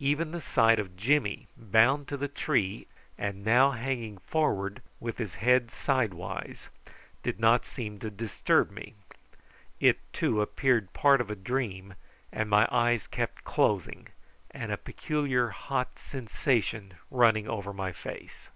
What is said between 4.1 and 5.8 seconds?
forward with his head